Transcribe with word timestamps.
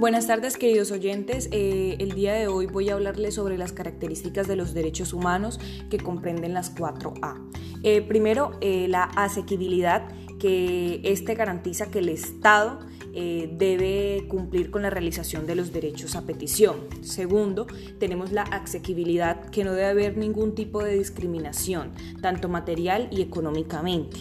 Buenas 0.00 0.26
tardes 0.26 0.56
queridos 0.56 0.92
oyentes, 0.92 1.50
eh, 1.52 1.96
el 1.98 2.12
día 2.12 2.32
de 2.32 2.48
hoy 2.48 2.64
voy 2.64 2.88
a 2.88 2.94
hablarles 2.94 3.34
sobre 3.34 3.58
las 3.58 3.72
características 3.72 4.48
de 4.48 4.56
los 4.56 4.72
derechos 4.72 5.12
humanos 5.12 5.60
que 5.90 5.98
comprenden 5.98 6.54
las 6.54 6.74
4A. 6.74 7.46
Eh, 7.82 8.00
primero, 8.00 8.52
eh, 8.62 8.88
la 8.88 9.02
asequibilidad, 9.02 10.08
que 10.38 11.02
este 11.04 11.34
garantiza 11.34 11.90
que 11.90 11.98
el 11.98 12.08
Estado 12.08 12.78
debe 13.12 14.24
cumplir 14.28 14.70
con 14.70 14.80
la 14.80 14.88
realización 14.88 15.46
de 15.46 15.54
los 15.54 15.70
derechos 15.70 16.16
a 16.16 16.24
petición. 16.24 16.76
Segundo, 17.02 17.66
tenemos 17.98 18.32
la 18.32 18.42
asequibilidad, 18.42 19.50
que 19.50 19.64
no 19.64 19.72
debe 19.72 19.88
haber 19.88 20.16
ningún 20.16 20.54
tipo 20.54 20.82
de 20.82 20.96
discriminación, 20.96 21.92
tanto 22.22 22.48
material 22.48 23.08
y 23.10 23.20
económicamente. 23.20 24.20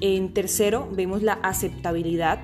En 0.00 0.32
tercero, 0.34 0.88
vemos 0.92 1.24
la 1.24 1.32
aceptabilidad, 1.32 2.40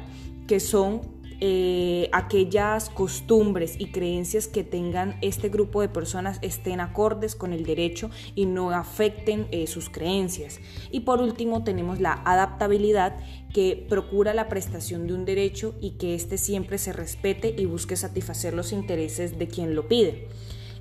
que 0.49 0.59
son 0.59 1.12
eh, 1.45 2.09
aquellas 2.13 2.89
costumbres 2.89 3.75
y 3.77 3.91
creencias 3.91 4.47
que 4.47 4.63
tengan 4.63 5.19
este 5.23 5.49
grupo 5.49 5.81
de 5.81 5.89
personas 5.89 6.39
estén 6.41 6.79
acordes 6.79 7.35
con 7.35 7.53
el 7.53 7.65
derecho 7.65 8.11
y 8.37 8.47
no 8.47 8.71
afecten 8.71 9.49
eh, 9.51 9.67
sus 9.67 9.91
creencias. 9.91 10.61
Y 10.93 11.01
por 11.01 11.21
último 11.21 11.65
tenemos 11.65 11.99
la 11.99 12.13
adaptabilidad 12.25 13.17
que 13.53 13.85
procura 13.89 14.35
la 14.35 14.49
prestación 14.49 15.09
de 15.09 15.15
un 15.15 15.25
derecho 15.25 15.75
y 15.81 15.99
que 15.99 16.15
éste 16.15 16.39
siempre 16.39 16.79
se 16.79 16.93
respete 16.93 17.53
y 17.59 17.67
busque 17.67 17.97
satisfacer 17.97 18.55
los 18.55 18.71
intereses 18.71 19.37
de 19.37 19.49
quien 19.49 19.75
lo 19.75 19.89
pide. 19.89 20.29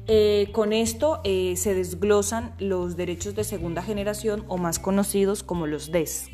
Eh, 0.05 0.49
con 0.51 0.73
esto 0.73 1.21
se 1.23 1.73
desglosan 1.73 2.53
los 2.59 2.95
derechos 2.97 3.33
de 3.33 3.45
segunda 3.45 3.81
generación 3.81 4.45
o 4.47 4.59
más 4.59 4.77
conocidos 4.77 5.41
como 5.41 5.65
los 5.65 5.91
DES. 5.91 6.29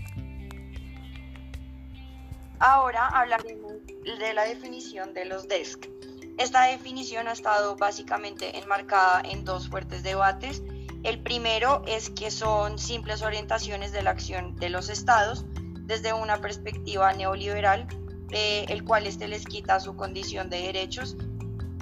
Ahora 2.60 3.08
hablaremos 3.08 3.74
de 3.86 4.34
la 4.34 4.44
definición 4.44 5.14
de 5.14 5.26
los 5.26 5.48
DESC. 5.48 5.90
Esta 6.38 6.64
definición 6.64 7.28
ha 7.28 7.32
estado 7.32 7.76
básicamente 7.76 8.58
enmarcada 8.58 9.22
en 9.22 9.46
dos 9.46 9.70
fuertes 9.70 10.04
debates. 10.04 10.64
El 11.04 11.22
primero 11.22 11.84
es 11.88 12.10
que 12.10 12.32
son 12.32 12.80
simples 12.80 13.22
orientaciones 13.22 13.92
de 13.92 14.02
la 14.02 14.12
acción 14.12 14.56
de 14.56 14.70
los 14.70 14.90
estados 14.90 15.46
desde 15.82 16.14
una 16.14 16.42
perspectiva 16.42 17.14
neoliberal, 17.14 17.88
eh, 18.32 18.66
el 18.70 18.84
cual 18.84 19.08
este 19.08 19.28
les 19.28 19.46
quita 19.46 19.80
su 19.80 19.96
condición 19.96 20.50
de 20.50 20.62
derechos 20.62 21.16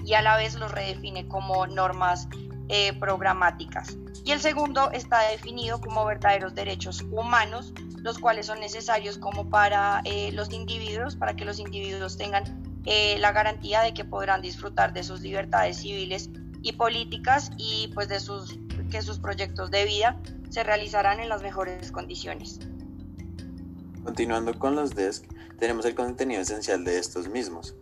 y 0.05 0.13
a 0.13 0.21
la 0.21 0.37
vez 0.37 0.55
los 0.55 0.71
redefine 0.71 1.27
como 1.27 1.67
normas 1.67 2.27
eh, 2.69 2.94
programáticas. 2.99 3.97
Y 4.23 4.31
el 4.31 4.39
segundo 4.39 4.91
está 4.91 5.30
definido 5.30 5.80
como 5.80 6.05
verdaderos 6.05 6.55
derechos 6.55 7.03
humanos 7.11 7.73
los 8.05 8.19
cuales 8.19 8.45
son 8.45 8.59
necesarios 8.59 9.17
como 9.17 9.49
para 9.49 10.03
eh, 10.05 10.31
los 10.31 10.53
individuos, 10.53 11.16
para 11.16 11.35
que 11.35 11.44
los 11.44 11.57
individuos 11.57 12.17
tengan 12.17 12.44
eh, 12.85 13.17
la 13.17 13.31
garantía 13.31 13.81
de 13.81 13.95
que 13.95 14.05
podrán 14.05 14.44
disfrutar 14.44 14.94
de 14.94 15.03
sus 15.03 15.22
libertades 15.22 15.77
civiles 15.77 16.30
y 16.61 16.73
políticas 16.73 17.49
y 17.57 17.89
pues 17.95 18.07
de 18.07 18.19
sus, 18.19 18.59
que 18.91 19.02
sus 19.02 19.17
proyectos 19.17 19.72
de 19.72 19.85
vida 19.85 20.22
se 20.52 20.63
realizarán 20.63 21.19
en 21.19 21.29
las 21.29 21.41
mejores 21.41 21.91
condiciones. 21.91 22.59
Continuando 24.05 24.57
con 24.59 24.75
los 24.75 24.93
DESC, 24.93 25.25
tenemos 25.57 25.83
el 25.85 25.95
contenido 25.95 26.39
esencial 26.39 26.85
de 26.85 26.99
estos 26.99 27.27
mismos. 27.27 27.75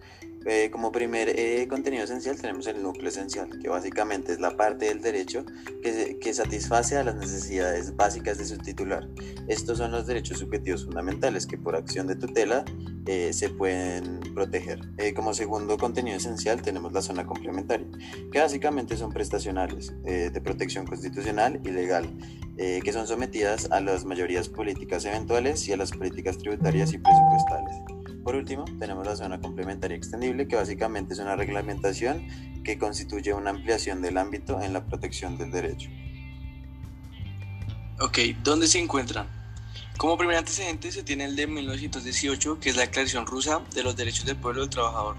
Eh, 0.45 0.69
como 0.71 0.91
primer 0.91 1.29
eh, 1.29 1.67
contenido 1.69 2.03
esencial 2.03 2.39
tenemos 2.39 2.65
el 2.67 2.81
núcleo 2.81 3.09
esencial, 3.09 3.49
que 3.61 3.69
básicamente 3.69 4.33
es 4.33 4.39
la 4.39 4.57
parte 4.57 4.85
del 4.85 5.01
derecho 5.01 5.45
que, 5.81 6.17
que, 6.19 6.33
satisface 6.33 6.97
a 6.97 7.03
las 7.03 7.15
necesidades 7.15 7.95
básicas 7.95 8.37
de 8.37 8.45
su 8.45 8.57
titular. 8.57 9.07
Estos 9.47 9.77
son 9.77 9.91
los 9.91 10.07
derechos 10.07 10.39
subjetivos 10.39 10.85
fundamentales 10.85 11.45
que 11.45 11.57
por 11.57 11.75
acción 11.75 12.07
de 12.07 12.15
tutela 12.15 12.65
eh, 13.05 13.33
se 13.33 13.49
pueden 13.49 14.19
proteger. 14.33 14.79
como 15.15 15.33
segundo 15.33 15.77
contenido 15.77 16.17
esencial 16.17 16.61
tenemos 16.61 16.93
la 16.93 17.01
zona 17.01 17.25
complementaria, 17.25 17.87
que 18.31 18.39
básicamente 18.39 18.97
son 18.97 19.11
prestacionales 19.11 19.93
de 20.03 20.41
protección 20.41 20.85
constitucional 20.85 21.59
y 21.63 21.71
legal, 21.71 22.09
que 22.57 22.93
son 22.93 23.07
sometidas 23.07 23.69
a 23.71 23.79
las 23.79 24.05
mayorías 24.05 24.49
políticas 24.49 25.05
eventuales 25.05 25.67
y 25.67 25.73
a 25.73 25.77
las 25.77 25.91
políticas 25.91 26.37
tributarias 26.37 26.93
y 26.93 26.97
presupuestales. 26.97 27.75
Por 28.23 28.35
último, 28.35 28.63
tenemos 28.79 29.05
la 29.05 29.17
zona 29.17 29.41
complementaria 29.41 29.97
extendible, 29.97 30.47
que 30.47 30.55
básicamente 30.55 31.13
es 31.13 31.19
una 31.19 31.35
reglamentación 31.35 32.25
que 32.63 32.77
constituye 32.77 33.33
una 33.33 33.49
ampliación 33.49 34.01
del 34.01 34.17
ámbito 34.17 34.61
en 34.61 34.71
la 34.71 34.85
protección 34.85 35.37
del 35.37 35.51
derecho. 35.51 35.89
Ok, 37.99 38.19
¿dónde 38.43 38.67
se 38.67 38.79
encuentran? 38.79 39.42
Como 39.97 40.17
primer 40.17 40.37
antecedente 40.37 40.91
se 40.91 41.03
tiene 41.03 41.25
el 41.25 41.35
de 41.35 41.47
1918, 41.47 42.59
que 42.59 42.71
es 42.71 42.75
la 42.75 42.81
Declaración 42.83 43.25
Rusa 43.25 43.61
de 43.73 43.83
los 43.83 43.95
Derechos 43.95 44.25
del 44.25 44.35
Pueblo 44.35 44.61
del 44.61 44.69
Trabajador. 44.69 45.15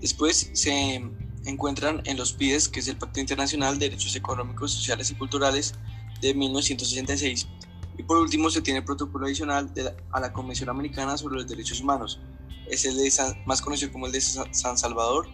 Después 0.00 0.50
se 0.52 1.02
encuentran 1.46 2.02
en 2.04 2.16
los 2.16 2.32
PIDES, 2.32 2.68
que 2.68 2.80
es 2.80 2.88
el 2.88 2.98
Pacto 2.98 3.20
Internacional 3.20 3.78
de 3.78 3.88
Derechos 3.88 4.14
Económicos, 4.16 4.72
Sociales 4.72 5.10
y 5.10 5.14
Culturales 5.14 5.74
de 6.20 6.34
1966, 6.34 7.48
y 7.96 8.02
por 8.02 8.18
último 8.18 8.50
se 8.50 8.60
tiene 8.60 8.80
el 8.80 8.84
protocolo 8.84 9.26
adicional 9.26 9.72
de 9.72 9.94
a 10.12 10.20
la 10.20 10.32
Convención 10.32 10.68
Americana 10.68 11.16
sobre 11.16 11.36
los 11.36 11.48
Derechos 11.48 11.80
Humanos. 11.80 12.20
Es 12.68 12.84
el 12.84 12.96
de 12.96 13.10
más 13.46 13.62
conocido 13.62 13.90
como 13.92 14.06
el 14.06 14.12
de 14.12 14.20
San 14.20 14.76
Salvador, 14.76 15.28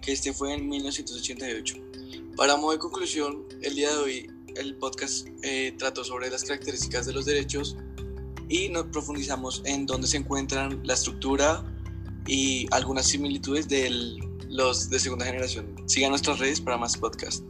que 0.00 0.12
este 0.12 0.32
fue 0.32 0.54
en 0.54 0.68
1988. 0.68 1.76
Para 2.36 2.56
modo 2.56 2.72
de 2.72 2.78
conclusión, 2.78 3.44
el 3.62 3.74
día 3.74 3.90
de 3.90 3.96
hoy 3.96 4.35
el 4.58 4.76
podcast 4.76 5.28
eh, 5.42 5.74
trató 5.78 6.04
sobre 6.04 6.30
las 6.30 6.44
características 6.44 7.06
de 7.06 7.12
los 7.12 7.24
derechos 7.24 7.76
y 8.48 8.68
nos 8.68 8.86
profundizamos 8.86 9.62
en 9.64 9.86
dónde 9.86 10.06
se 10.06 10.16
encuentran 10.16 10.80
la 10.84 10.94
estructura 10.94 11.64
y 12.26 12.66
algunas 12.70 13.06
similitudes 13.06 13.68
de 13.68 14.18
los 14.48 14.90
de 14.90 14.98
segunda 14.98 15.24
generación. 15.24 15.74
Sigan 15.86 16.10
nuestras 16.10 16.38
redes 16.38 16.60
para 16.60 16.76
más 16.76 16.96
podcasts. 16.96 17.44